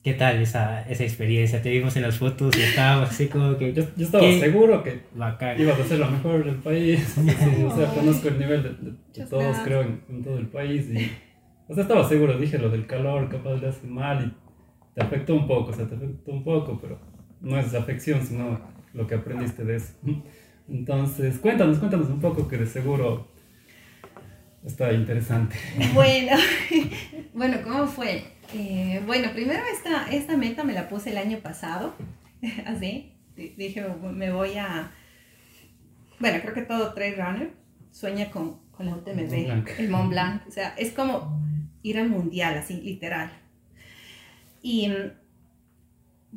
[0.04, 1.62] ¿Qué tal esa, esa experiencia?
[1.62, 3.72] Te vimos en las fotos y estábamos así como que...
[3.72, 5.62] Yo, yo estaba seguro que bacán.
[5.62, 7.16] ibas a ser la mejor del país.
[7.18, 10.90] o sea, conozco el nivel de, todos, creo, en, todo el país.
[10.92, 11.10] Y,
[11.70, 15.36] o sea, estaba seguro, dije lo del calor, capaz le hace mal y te afectó
[15.36, 17.00] un poco, o sea, te afectó un poco, pero
[17.40, 18.60] no es afección, sino
[18.94, 19.94] lo que aprendiste de eso.
[20.70, 23.34] Entonces, cuéntanos, cuéntanos un poco que de seguro
[24.66, 25.58] Está interesante.
[25.94, 26.38] Bueno,
[27.34, 28.24] bueno, ¿cómo fue?
[28.54, 31.96] Eh, bueno, primero esta, esta meta me la puse el año pasado,
[32.66, 34.92] así, dije, me voy a,
[36.20, 37.52] bueno, creo que todo trail runner
[37.92, 41.42] sueña con, con la UTMB, el Mont Blanc, o sea, es como
[41.82, 43.32] ir al mundial, así, literal.
[44.62, 44.92] Y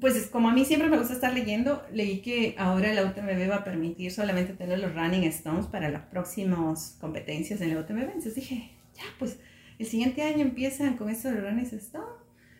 [0.01, 3.57] pues como a mí siempre me gusta estar leyendo, leí que ahora la UTMB va
[3.57, 8.03] a permitir solamente tener los running stones para las próximas competencias en la UTMB.
[8.03, 9.39] Entonces dije, ya, pues
[9.79, 12.09] el siguiente año empiezan con eso de los running stones.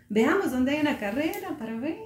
[0.09, 1.99] Veamos dónde hay una carrera para ver.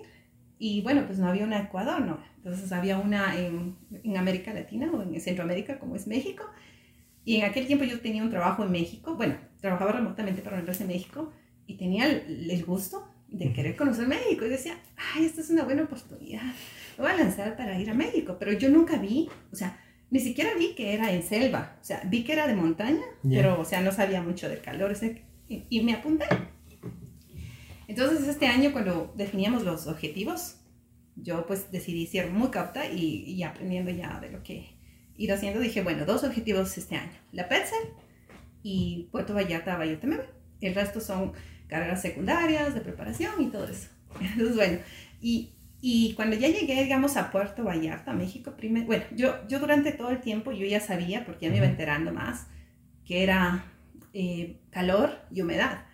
[0.59, 2.19] Y bueno, pues no había una en Ecuador, ¿no?
[2.37, 6.45] Entonces había una en, en América Latina o en Centroamérica, como es México.
[7.25, 10.61] Y en aquel tiempo yo tenía un trabajo en México, bueno, trabajaba remotamente para una
[10.61, 11.33] empresa en México
[11.67, 14.45] y tenía el, el gusto de querer conocer México.
[14.45, 14.79] Y decía,
[15.15, 16.43] ay, esta es una buena oportunidad.
[16.99, 18.37] Me voy a lanzar para ir a México.
[18.39, 19.79] Pero yo nunca vi, o sea,
[20.11, 21.77] ni siquiera vi que era en selva.
[21.81, 24.93] O sea, vi que era de montaña, pero, o sea, no sabía mucho del calor.
[25.49, 26.27] y, y, me apunté.
[27.87, 30.57] Entonces, este año, cuando definíamos los objetivos,
[31.17, 34.77] yo pues decidí ser muy capta y, y aprendiendo ya de lo que
[35.17, 37.75] ir haciendo, dije, bueno, dos objetivos este año, la Petzl
[38.63, 40.07] y Puerto Vallarta, Vallarta.
[40.61, 41.33] El resto son
[41.71, 43.89] carreras secundarias, de preparación y todo eso.
[44.21, 44.79] Entonces, bueno,
[45.23, 49.93] y, y cuando ya llegué, digamos, a Puerto Vallarta, México, primero, bueno, yo, yo durante
[49.93, 52.49] todo el tiempo yo ya sabía, porque ya me iba enterando más,
[53.05, 53.65] que era
[54.13, 55.85] eh, calor y humedad.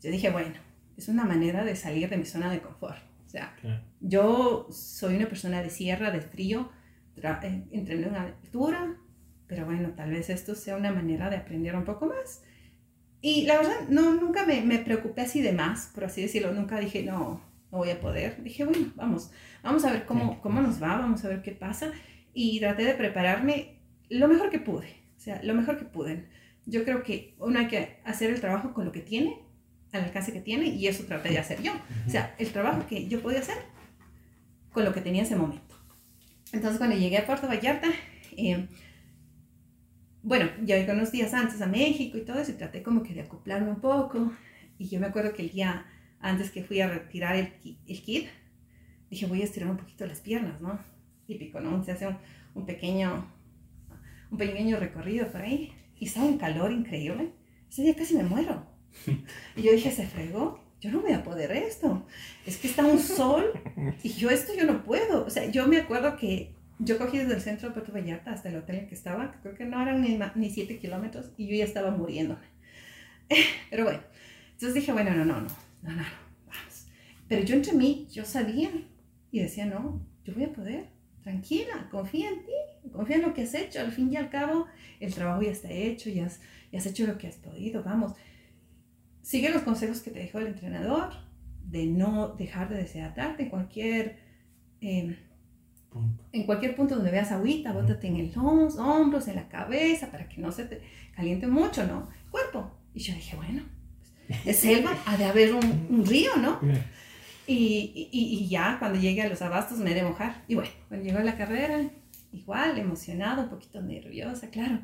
[0.00, 0.54] Yo dije, bueno,
[0.96, 2.98] es una manera de salir de mi zona de confort.
[3.26, 3.56] O sea,
[4.00, 6.70] yo soy una persona de sierra, de frío,
[7.16, 8.96] eh, entreno en altura,
[9.48, 12.43] pero bueno, tal vez esto sea una manera de aprender un poco más.
[13.26, 16.52] Y la verdad, no, nunca me, me preocupé así de más, por así decirlo.
[16.52, 17.40] Nunca dije, no,
[17.72, 18.42] no voy a poder.
[18.44, 19.30] Dije, bueno, vamos,
[19.62, 21.90] vamos a ver cómo, cómo nos va, vamos a ver qué pasa.
[22.34, 23.78] Y traté de prepararme
[24.10, 26.28] lo mejor que pude, o sea, lo mejor que pude.
[26.66, 29.38] Yo creo que uno hay que hacer el trabajo con lo que tiene,
[29.92, 31.72] al alcance que tiene, y eso traté de hacer yo.
[32.06, 33.56] O sea, el trabajo que yo podía hacer
[34.70, 35.74] con lo que tenía en ese momento.
[36.52, 37.88] Entonces, cuando llegué a Puerto Vallarta,
[38.36, 38.68] eh,
[40.24, 43.12] bueno, ya llegué unos días antes a México y todo eso, y traté como que
[43.12, 44.32] de acoplarme un poco.
[44.78, 45.84] Y yo me acuerdo que el día
[46.18, 47.52] antes que fui a retirar el,
[47.86, 48.28] el kit,
[49.10, 50.80] dije, voy a estirar un poquito las piernas, ¿no?
[51.26, 51.84] Típico, ¿no?
[51.84, 52.16] Se hace un,
[52.54, 53.30] un pequeño,
[54.30, 55.72] un pequeño recorrido por ahí.
[55.98, 57.32] Y estaba un calor increíble.
[57.70, 58.66] Ese día casi me muero.
[59.56, 60.58] Y yo dije, se fregó.
[60.80, 62.06] Yo no voy a poder esto.
[62.46, 63.52] Es que está un sol
[64.02, 65.24] y yo esto yo no puedo.
[65.26, 68.48] O sea, yo me acuerdo que yo cogí desde el centro de Puerto Vallarta hasta
[68.48, 71.46] el hotel en que estaba, que creo que no eran ni, ni siete kilómetros, y
[71.46, 72.46] yo ya estaba muriéndome.
[73.70, 74.00] Pero bueno,
[74.52, 75.48] entonces dije, bueno, no, no, no,
[75.82, 76.02] no, no,
[76.46, 76.86] vamos.
[77.28, 78.70] Pero yo entre mí, yo sabía
[79.30, 80.88] y decía, no, yo voy a poder,
[81.22, 83.80] tranquila, confía en ti, confía en lo que has hecho.
[83.80, 84.66] Al fin y al cabo,
[85.00, 86.40] el trabajo ya está hecho, ya has,
[86.72, 88.12] ya has hecho lo que has podido, vamos.
[89.22, 91.12] Sigue los consejos que te dejó el entrenador,
[91.64, 94.18] de no dejar de deshidratarte en cualquier...
[94.80, 95.16] Eh,
[96.32, 100.28] en cualquier punto donde veas agüita, bótate en el los hombros, en la cabeza, para
[100.28, 100.80] que no se te
[101.14, 102.08] caliente mucho, ¿no?
[102.24, 102.70] El cuerpo.
[102.94, 103.62] Y yo dije, bueno,
[104.44, 106.58] de selva ha de haber un, un río, ¿no?
[107.46, 110.42] Y, y, y, ya cuando llegué a los abastos me he de mojar.
[110.48, 111.82] Y bueno, cuando llegó la carrera,
[112.32, 114.80] igual, emocionado, un poquito nerviosa, claro,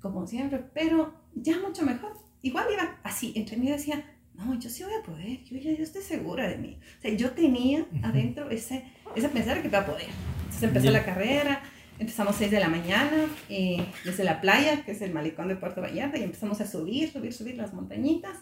[0.00, 2.12] como siempre, pero ya mucho mejor.
[2.42, 4.04] Igual iba así, entre mí decía,
[4.44, 6.78] no, yo sí voy a poder, yo, yo, yo estoy segura de mí.
[6.98, 10.08] O sea, yo tenía adentro ese, ese pensar que iba a poder.
[10.40, 11.62] Entonces empezó la carrera,
[11.98, 15.80] empezamos 6 de la mañana, eh, desde la playa, que es el malecón de Puerto
[15.80, 18.38] Vallarta, y empezamos a subir, subir, subir las montañitas.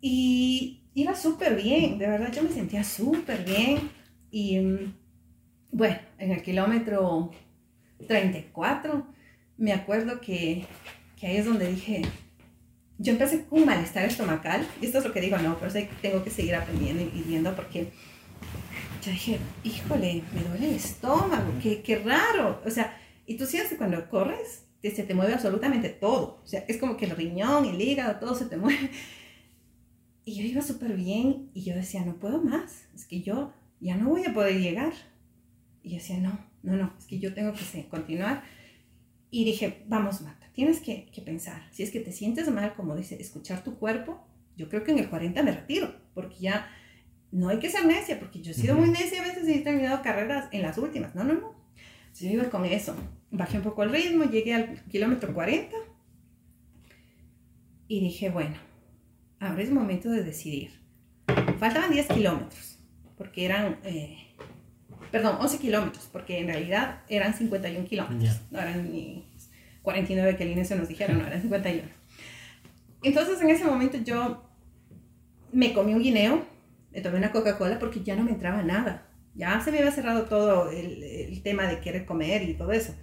[0.00, 3.90] Y iba súper bien, de verdad yo me sentía súper bien.
[4.30, 4.94] Y mm,
[5.72, 7.30] bueno, en el kilómetro
[8.06, 9.06] 34,
[9.58, 10.66] me acuerdo que,
[11.18, 12.02] que ahí es donde dije,
[12.98, 15.88] yo empecé con un malestar estomacal, y esto es lo que digo, no, pero sé
[15.88, 17.92] que tengo que seguir aprendiendo y viendo porque
[19.04, 22.60] yo dije, híjole, me duele el estómago, qué, qué raro.
[22.64, 26.40] O sea, y tú sientes que cuando corres, se te mueve absolutamente todo.
[26.42, 28.90] O sea, es como que el riñón, el hígado, todo se te mueve.
[30.24, 33.96] Y yo iba súper bien y yo decía, no puedo más, es que yo ya
[33.96, 34.92] no voy a poder llegar.
[35.82, 38.42] Y yo decía, no, no, no, es que yo tengo que continuar.
[39.36, 42.96] Y dije, vamos, Marta, tienes que, que pensar, si es que te sientes mal, como
[42.96, 46.70] dice, escuchar tu cuerpo, yo creo que en el 40 me retiro, porque ya
[47.32, 49.60] no hay que ser necia, porque yo he sido muy necia a veces y he
[49.60, 51.14] terminado carreras en las últimas.
[51.14, 51.54] No, no, no.
[52.18, 52.96] Yo iba con eso.
[53.30, 55.76] Bajé un poco el ritmo, llegué al kilómetro 40
[57.88, 58.56] y dije, bueno,
[59.38, 60.80] ahora es momento de decidir.
[61.58, 62.78] Faltaban 10 kilómetros,
[63.18, 64.16] porque eran, eh,
[65.16, 69.24] perdón, 11 kilómetros, porque en realidad eran 51 kilómetros, no eran ni
[69.80, 71.88] 49 que al inicio nos dijeron, no, eran 51.
[73.02, 74.46] Entonces en ese momento yo
[75.52, 76.44] me comí un guineo,
[76.92, 79.06] me tomé una Coca-Cola porque ya no me entraba nada.
[79.34, 82.94] Ya se me había cerrado todo el, el tema de querer comer y todo eso.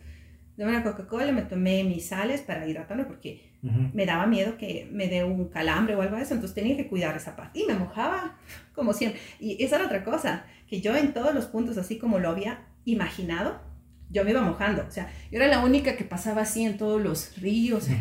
[0.56, 5.08] De una Coca-Cola, me tomé mis sales para hidratarme porque me daba miedo que me
[5.08, 7.62] dé un calambre o algo de eso, entonces tenía que cuidar esa parte.
[7.62, 8.38] Y me mojaba,
[8.76, 9.22] como siempre.
[9.40, 12.66] Y esa era otra cosa, que yo en todos los puntos, así como lo había
[12.84, 13.62] imaginado,
[14.10, 14.84] yo me iba mojando.
[14.88, 18.00] O sea, yo era la única que pasaba así en todos los ríos, en,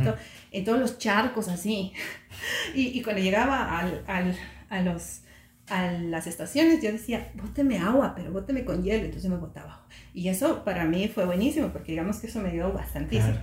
[0.52, 1.92] en, todos los charcos, así.
[2.74, 4.34] Y, y cuando llegaba al, al,
[4.70, 5.20] a los
[5.68, 9.86] a las estaciones, yo decía, bóteme agua, pero bóteme con hielo, entonces me botaba.
[10.14, 13.36] Y eso para mí fue buenísimo, porque digamos que eso me dio bastantísimo.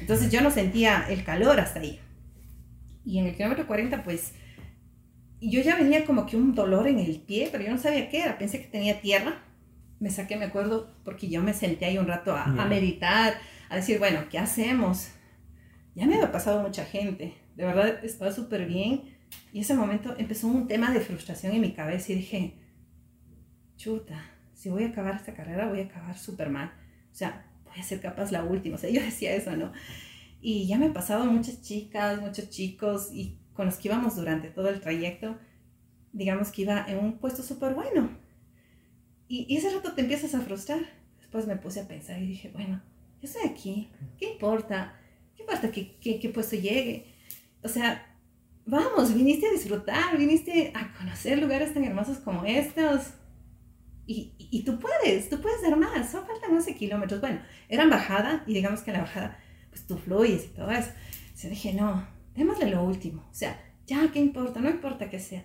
[0.00, 1.98] Entonces yo no sentía el calor hasta ahí.
[3.04, 4.32] Y en el kilómetro 40, pues,
[5.50, 8.22] yo ya venía como que un dolor en el pie, pero yo no sabía qué
[8.22, 9.42] era, pensé que tenía tierra.
[9.98, 13.34] Me saqué, me acuerdo, porque yo me senté ahí un rato a, a meditar,
[13.70, 15.08] a decir, bueno, ¿qué hacemos?
[15.94, 19.16] Ya me había pasado mucha gente, de verdad estaba súper bien
[19.52, 22.54] y ese momento empezó un tema de frustración en mi cabeza y dije,
[23.76, 24.22] chuta,
[24.54, 26.72] si voy a acabar esta carrera voy a acabar súper mal.
[27.12, 28.76] O sea, voy a ser capaz la última.
[28.76, 29.72] O sea, yo decía eso, ¿no?
[30.40, 34.50] Y ya me he pasado muchas chicas, muchos chicos y con los que íbamos durante
[34.50, 35.36] todo el trayecto,
[36.12, 38.10] digamos que iba en un puesto súper bueno.
[39.28, 40.80] Y, y ese rato te empiezas a frustrar.
[41.18, 42.82] Después me puse a pensar y dije, bueno,
[43.20, 44.94] yo estoy aquí, ¿qué importa?
[45.34, 47.06] ¿Qué importa que, que, que puesto llegue?
[47.62, 48.14] O sea,
[48.66, 53.14] vamos, viniste a disfrutar, viniste a conocer lugares tan hermosos como estos.
[54.06, 57.20] Y, y, tú puedes, tú puedes dar más, solo faltan 11 kilómetros.
[57.20, 59.38] Bueno, eran bajada y digamos que en la bajada,
[59.70, 60.90] pues tú fluyes y todo eso.
[61.42, 63.22] Yo dije, no, démosle lo último.
[63.30, 64.60] O sea, ya, ¿qué importa?
[64.60, 65.44] No importa que sea.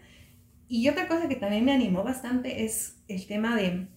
[0.68, 3.88] Y otra cosa que también me animó bastante es el tema de,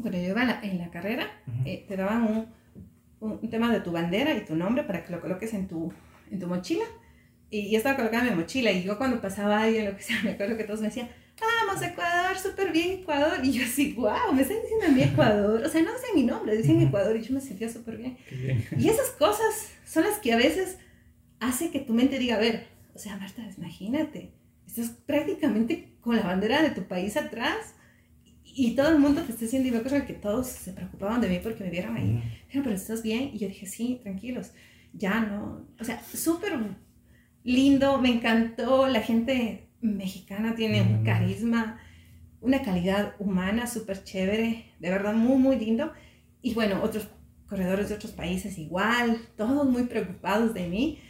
[0.00, 1.26] cuando yo iba en la, en la carrera,
[1.64, 2.46] eh, te daban un,
[3.20, 5.92] un, un, tema de tu bandera y tu nombre para que lo coloques en tu,
[6.30, 6.84] en tu mochila.
[7.50, 10.20] Y yo estaba colocada en mi mochila y yo cuando pasaba alguien, lo que sea,
[10.24, 11.08] me acuerdo que todos me decían,
[11.40, 13.40] vamos, Ecuador, súper bien Ecuador.
[13.42, 15.62] Y yo así, wow, me están diciendo a mí Ecuador.
[15.64, 18.16] O sea, no sé mi nombre, dicen Ecuador y yo me sentía súper bien.
[18.30, 18.64] bien.
[18.78, 20.78] Y esas cosas son las que a veces
[21.48, 24.32] hace que tu mente diga, a ver, o sea, Marta, imagínate,
[24.66, 27.74] estás prácticamente con la bandera de tu país atrás
[28.56, 31.28] y todo el mundo te está diciendo, y me acuerdo que todos se preocupaban de
[31.28, 32.22] mí porque me vieron ahí.
[32.46, 33.30] Dijeron, pero estás bien.
[33.32, 34.52] Y yo dije, sí, tranquilos,
[34.92, 35.66] ya no.
[35.80, 36.52] O sea, súper
[37.42, 38.86] lindo, me encantó.
[38.86, 41.80] La gente mexicana tiene un carisma,
[42.40, 45.92] una calidad humana súper chévere, de verdad muy, muy lindo.
[46.40, 47.08] Y bueno, otros
[47.48, 51.00] corredores de otros países igual, todos muy preocupados de mí.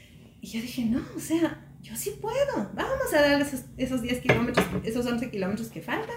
[0.45, 4.21] Y yo dije, no, o sea, yo sí puedo, vamos a dar esos, esos 10
[4.21, 6.17] kilómetros, esos 11 kilómetros que faltan.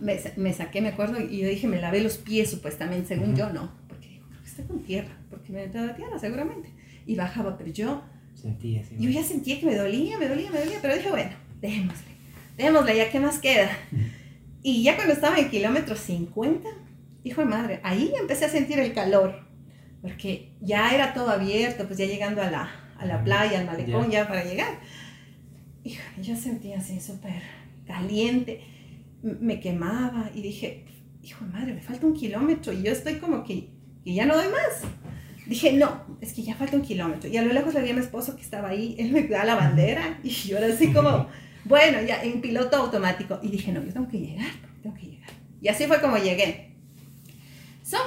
[0.00, 3.32] Me, me, saqué, me acuerdo, y yo dije, me lavé los pies supuestamente, según uh
[3.34, 3.36] -huh.
[3.36, 6.18] yo no, porque digo, creo que estoy con tierra, porque me he metido a tierra
[6.18, 6.68] seguramente.
[7.06, 8.02] Y bajaba, pero yo
[8.34, 11.30] Sentía, sí, yo ya sentía que me dolía, me dolía, me dolía, pero dije, bueno,
[11.60, 12.12] démosle,
[12.56, 13.70] démosle, ya qué más queda.
[14.64, 16.68] Y ya cuando estaba en kilómetro 50,
[17.22, 19.48] hijo de madre, ahí empecé a sentir el calor,
[20.02, 24.10] porque ya era todo abierto, pues ya llegando a la, a la playa, al malecón,
[24.10, 24.22] yeah.
[24.22, 24.78] ya para llegar.
[25.84, 27.42] Hijo, yo sentía así súper
[27.86, 28.62] caliente,
[29.22, 30.84] me quemaba y dije,
[31.22, 33.68] hijo de madre, me falta un kilómetro y yo estoy como que,
[34.04, 34.84] que ya no doy más
[35.50, 37.28] dije, no, es que ya falta un kilómetro.
[37.28, 39.44] Y a lo lejos le vi a mi esposo que estaba ahí, él me da
[39.44, 41.26] la bandera y yo era así como,
[41.64, 43.40] bueno, ya en piloto automático.
[43.42, 45.30] Y dije, no, yo tengo que llegar, tengo que llegar.
[45.60, 46.70] Y así fue como llegué.
[47.82, 48.00] Son,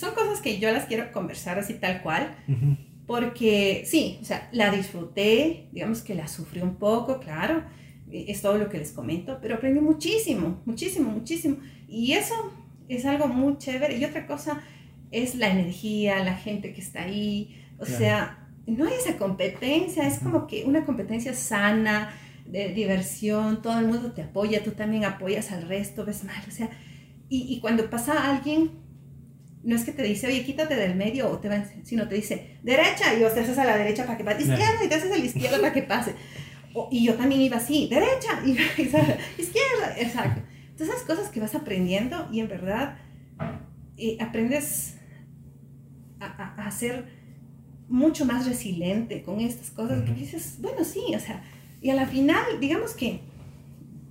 [0.00, 2.34] son cosas que yo las quiero conversar así tal cual,
[3.06, 7.62] porque sí, o sea, la disfruté, digamos que la sufrí un poco, claro,
[8.10, 11.58] es todo lo que les comento, pero aprendí muchísimo, muchísimo, muchísimo.
[11.86, 12.34] Y eso
[12.88, 13.98] es algo muy chévere.
[13.98, 14.62] Y otra cosa
[15.10, 17.98] es la energía, la gente que está ahí, o claro.
[17.98, 22.10] sea, no hay esa competencia, es como que una competencia sana,
[22.46, 26.50] de diversión, todo el mundo te apoya, tú también apoyas al resto, ves mal, o
[26.50, 26.70] sea,
[27.28, 28.72] y, y cuando pasa alguien,
[29.62, 32.58] no es que te dice, oye, quítate del medio, o te va, sino te dice,
[32.62, 35.12] derecha, y vos te haces a la derecha para que pase, izquierda, y te haces
[35.12, 36.14] a la izquierda para que pase.
[36.72, 38.52] O, y yo también iba así, derecha, y,
[39.38, 40.40] izquierda, exacto.
[40.70, 42.96] Entonces, esas cosas que vas aprendiendo y en verdad
[43.98, 44.96] eh, aprendes
[46.20, 47.04] a, a, ser
[47.88, 50.06] mucho más resiliente con estas cosas, uh -huh.
[50.06, 51.42] que dices, bueno, sí, o sea,
[51.82, 53.20] y a la final, digamos que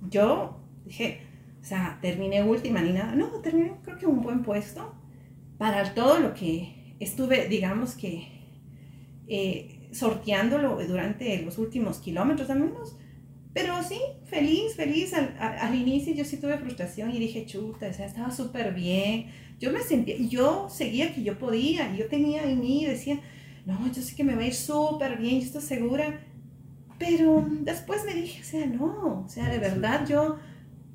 [0.08, 1.22] yo dije,
[1.60, 4.99] o sea, terminé última ni nada, no, terminé creo que un buen puesto
[5.60, 8.28] para todo lo que estuve, digamos que,
[9.28, 12.96] eh, sorteándolo durante los últimos kilómetros al menos,
[13.52, 15.12] pero sí, feliz, feliz.
[15.12, 18.72] Al, al, al, inicio yo sí tuve frustración y dije, chuta, o sea, estaba súper
[18.72, 19.26] bien.
[19.58, 23.20] Yo me sentía, yo seguía que yo podía, yo tenía en mí, decía,
[23.66, 26.24] no, yo sé que me va a ir súper bien, yo estoy segura.
[26.98, 30.38] Pero después me dije, o sea, no, o sea, de verdad yo,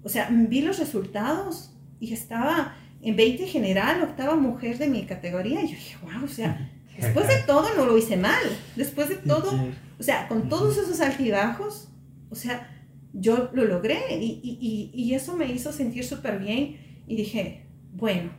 [0.02, 2.74] o sea, vi los resultados y estaba
[3.06, 7.28] en 20 general, octava mujer de mi categoría, y yo dije, wow, o sea, después
[7.28, 8.44] de todo no lo hice mal,
[8.76, 9.52] después de todo,
[10.00, 11.90] o sea, con todos esos altibajos,
[12.30, 12.72] o sea,
[13.14, 18.32] yo lo logré y, y, y eso me hizo sentir súper bien y dije, bueno,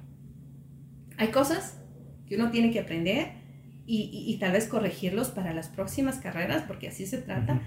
[1.16, 1.78] hay cosas
[2.26, 3.32] que uno tiene que aprender
[3.86, 7.62] y, y, tal vez corregirlos para las próximas carreras, porque así se trata,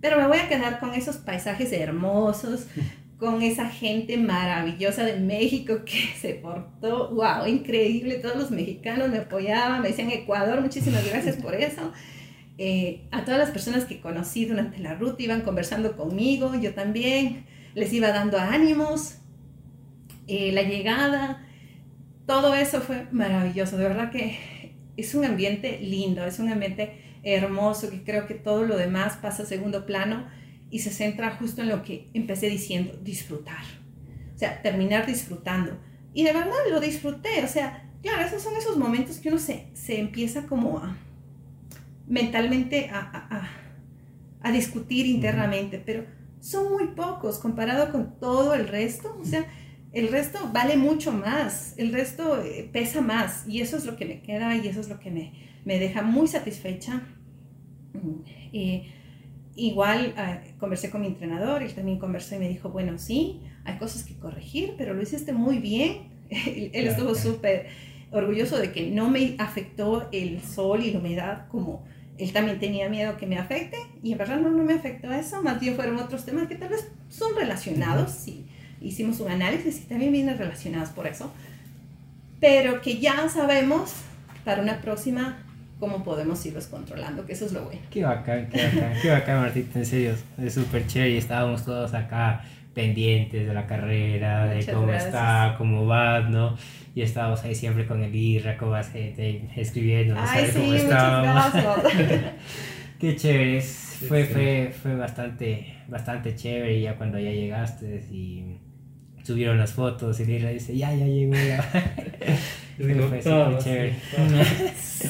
[0.00, 2.66] pero me voy a quedar con esos paisajes hermosos,
[3.22, 9.18] con esa gente maravillosa de México que se portó, wow, increíble, todos los mexicanos me
[9.18, 11.92] apoyaban, me decían Ecuador, muchísimas gracias por eso.
[12.58, 17.46] Eh, a todas las personas que conocí durante la ruta iban conversando conmigo, yo también
[17.76, 19.18] les iba dando ánimos,
[20.26, 21.46] eh, la llegada,
[22.26, 27.88] todo eso fue maravilloso, de verdad que es un ambiente lindo, es un ambiente hermoso
[27.88, 30.26] que creo que todo lo demás pasa a segundo plano
[30.72, 33.62] y se centra justo en lo que empecé diciendo, disfrutar,
[34.34, 35.78] o sea, terminar disfrutando.
[36.14, 39.68] Y de verdad lo disfruté, o sea, claro, esos son esos momentos que uno se,
[39.74, 40.96] se empieza como a
[42.08, 43.50] mentalmente a, a,
[44.40, 46.06] a discutir internamente, pero
[46.40, 49.16] son muy pocos comparado con todo el resto.
[49.20, 49.46] O sea,
[49.92, 54.06] el resto vale mucho más, el resto eh, pesa más y eso es lo que
[54.06, 55.34] me queda y eso es lo que me,
[55.66, 57.02] me deja muy satisfecha.
[58.54, 58.86] Eh,
[59.56, 63.78] igual ah, conversé con mi entrenador, él también conversó y me dijo, bueno, sí, hay
[63.78, 66.10] cosas que corregir, pero lo hiciste muy bien.
[66.30, 67.66] él, estuvo súper
[68.10, 71.84] orgulloso de que no me afectó el sol y la humedad como
[72.18, 75.42] él también tenía miedo que me afecte y en verdad no, no me afectó eso,
[75.42, 78.46] más bien fueron otros temas que tal vez son relacionados, sí,
[78.80, 81.32] hicimos un análisis y también vienen relacionados por eso,
[82.38, 83.94] pero que ya sabemos
[84.44, 85.41] para una próxima
[85.82, 87.80] cómo podemos irlos controlando, que eso es lo bueno.
[87.90, 91.92] Qué bacán, qué bacán, qué bacán Martita, en serio, es súper chévere y estábamos todos
[91.92, 96.56] acá pendientes de la carrera, de cómo está, cómo va, ¿no?
[96.94, 101.52] y estábamos ahí siempre con el Irra, con gente escribiendo, no Ay, sí, cómo estábamos.
[103.00, 108.60] Qué chévere, fue, fue, fue bastante, bastante chévere y ya cuando ya llegaste y
[109.24, 111.34] subieron las fotos y Irra dice, ya, ya llegó.
[111.34, 111.68] Ya.
[113.58, 113.94] chévere.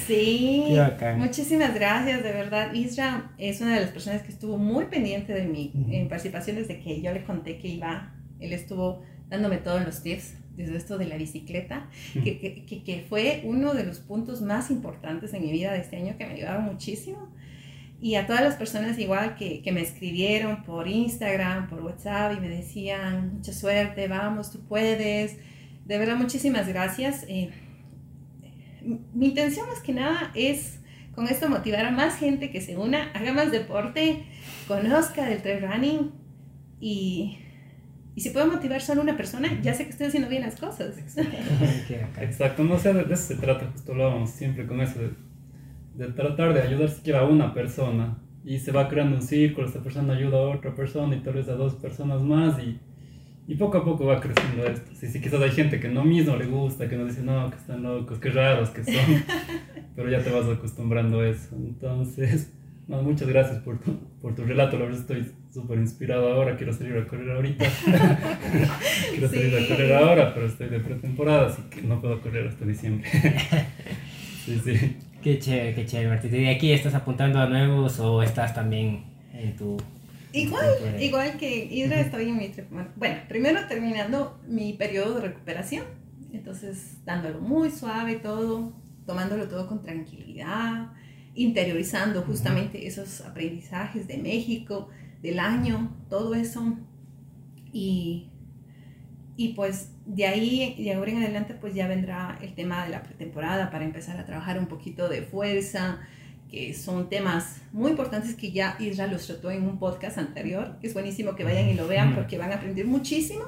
[0.06, 0.64] Sí,
[1.16, 2.72] muchísimas gracias, de verdad.
[2.74, 5.72] Isra es una de las personas que estuvo muy pendiente de mi
[6.08, 8.14] participación desde que yo le conté que iba.
[8.40, 13.42] Él estuvo dándome todos los tips desde esto de la bicicleta, que, que, que, fue
[13.44, 16.64] uno de los puntos más importantes en mi vida de este año que me ayudaron
[16.64, 17.32] muchísimo.
[18.00, 22.40] Y a todas las personas igual que, que me escribieron por Instagram, por WhatsApp y
[22.40, 25.38] me decían, mucha suerte, vamos, tú puedes.
[25.84, 27.24] De verdad, muchísimas gracias.
[27.28, 27.50] Eh,
[29.14, 30.78] mi intención más que nada es
[31.14, 34.24] con esto motivar a más gente que se una, haga más deporte,
[34.66, 36.10] conozca del trail running
[36.80, 37.38] y
[38.14, 40.96] y si puedo motivar solo una persona, ya sé que estoy haciendo bien las cosas.
[42.20, 45.00] Exacto, no sé, de eso se trata, justo hablábamos siempre con eso,
[45.94, 48.18] de, tratar de ayudar siquiera a una persona.
[48.44, 51.48] Y se va creando un círculo, esta persona ayuda a otra persona y tal vez
[51.48, 52.80] a dos personas más y,
[53.52, 54.90] y poco a poco va creciendo esto.
[54.94, 57.56] Sí, sí, quizás hay gente que no mismo le gusta, que nos dice, no, que
[57.56, 58.94] están locos, que raros que son,
[59.94, 61.54] pero ya te vas acostumbrando a eso.
[61.56, 62.50] Entonces,
[62.88, 66.96] muchas gracias por tu, por tu relato, la verdad estoy súper inspirado ahora, quiero salir
[66.96, 67.66] a correr ahorita.
[69.10, 72.64] quiero salir a correr ahora, pero estoy de pretemporada, así que no puedo correr hasta
[72.64, 73.06] diciembre.
[74.46, 74.96] sí, sí.
[75.22, 76.34] Qué chévere, qué chévere, Martín.
[76.34, 79.76] ¿Y aquí estás apuntando a nuevos o estás también en tu...
[80.32, 80.66] Igual,
[80.98, 82.50] igual que Hidra, estoy en mi...
[82.96, 85.84] Bueno, primero terminando mi periodo de recuperación,
[86.32, 88.72] entonces dándolo muy suave todo,
[89.06, 90.92] tomándolo todo con tranquilidad,
[91.34, 94.88] interiorizando justamente esos aprendizajes de México,
[95.22, 96.78] del año, todo eso.
[97.72, 98.30] Y,
[99.36, 103.02] y pues de ahí, de ahora en adelante, pues ya vendrá el tema de la
[103.02, 106.00] pretemporada para empezar a trabajar un poquito de fuerza,
[106.52, 110.86] que son temas muy importantes que ya Isra los trató en un podcast anterior, que
[110.86, 113.44] es buenísimo que vayan y lo vean porque van a aprender muchísimo.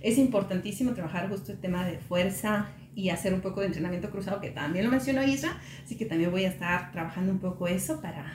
[0.00, 4.40] Es importantísimo trabajar justo el tema de fuerza y hacer un poco de entrenamiento cruzado,
[4.40, 8.00] que también lo mencionó Isra, así que también voy a estar trabajando un poco eso
[8.00, 8.32] para,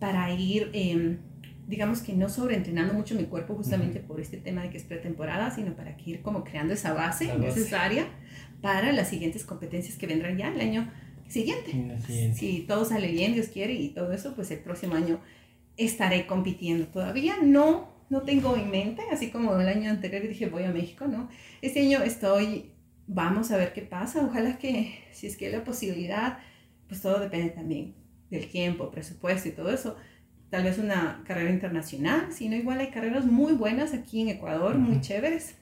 [0.00, 0.70] para ir...
[0.74, 1.18] Eh,
[1.68, 5.50] digamos que no sobreentrenando mucho mi cuerpo justamente por este tema de que es pretemporada,
[5.50, 8.06] sino para que ir como creando esa base, necesaria
[8.60, 10.88] para las siguientes competencias que vendrán ya el año
[11.28, 12.34] siguiente.
[12.34, 15.20] Si todo sale bien, Dios quiere, y todo eso, pues el próximo año
[15.76, 16.86] estaré compitiendo.
[16.86, 21.06] Todavía no, no tengo en mente, así como el año anterior dije voy a México,
[21.06, 21.28] ¿no?
[21.62, 22.70] Este año estoy,
[23.06, 26.38] vamos a ver qué pasa, ojalá que si es que hay la posibilidad,
[26.88, 27.94] pues todo depende también
[28.30, 29.96] del tiempo, presupuesto y todo eso
[30.50, 35.00] tal vez una carrera internacional, sino igual hay carreras muy buenas aquí en Ecuador, muy
[35.00, 35.56] chéveres,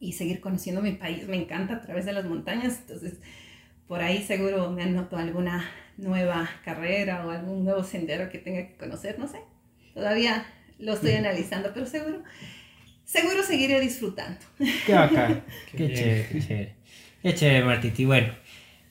[0.00, 3.20] y seguir conociendo mi país me encanta a través de las montañas, entonces
[3.88, 5.64] por ahí seguro me anoto alguna
[5.96, 9.38] nueva carrera o algún nuevo sendero que tenga que conocer, no sé,
[9.94, 10.46] todavía
[10.78, 12.22] lo estoy analizando, pero seguro,
[13.04, 14.38] seguro seguiré disfrutando.
[14.86, 15.42] Qué bacán,
[15.76, 16.74] qué, chévere, qué chévere,
[17.22, 18.32] qué chévere Martiti, bueno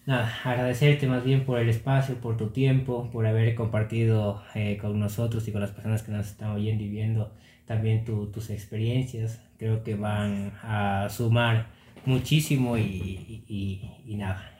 [0.08, 4.98] nada, agradecerte más bien por el espacio, por tu tiempo, por haber compartido eh, con
[5.00, 7.32] nosotros y con las personas que nos están oyendo y viendo
[7.66, 9.41] también tus experiencias.
[9.60, 11.68] Creo que van a sumar
[12.08, 14.51] muchísimo y, y, nada,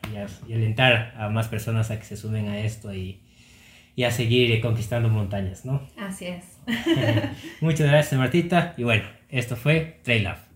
[0.48, 3.22] y, alentar a más personas a que se sumen a esto y,
[4.06, 5.82] a seguir conquistando montañas, ¿no?
[5.98, 6.60] Así es.
[7.62, 8.76] Muchas gracias, Martita.
[8.78, 10.47] Y bueno, esto fue Trail Love.